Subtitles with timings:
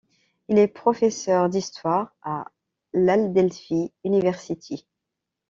[0.47, 2.45] Il est professeur d'histoire à
[2.91, 4.87] l'Adelphi University.